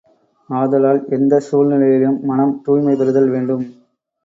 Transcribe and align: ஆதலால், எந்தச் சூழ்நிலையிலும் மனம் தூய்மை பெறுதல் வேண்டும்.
ஆதலால், 0.49 1.01
எந்தச் 1.09 1.45
சூழ்நிலையிலும் 1.49 2.19
மனம் 2.23 2.61
தூய்மை 2.63 2.95
பெறுதல் 2.95 3.29
வேண்டும். 3.29 3.65